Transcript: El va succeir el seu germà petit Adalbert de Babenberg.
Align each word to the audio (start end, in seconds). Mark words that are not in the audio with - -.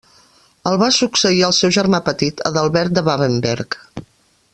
El 0.69 0.77
va 0.83 0.87
succeir 0.95 1.43
el 1.49 1.53
seu 1.57 1.73
germà 1.77 1.99
petit 2.07 2.41
Adalbert 2.51 2.97
de 2.99 3.05
Babenberg. 3.11 3.79